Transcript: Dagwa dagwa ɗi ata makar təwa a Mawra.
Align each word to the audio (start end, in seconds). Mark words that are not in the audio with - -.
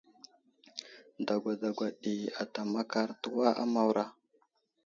Dagwa 1.25 1.53
dagwa 1.61 1.87
ɗi 2.01 2.13
ata 2.41 2.61
makar 2.73 3.09
təwa 3.21 3.47
a 3.61 3.65
Mawra. 3.73 4.05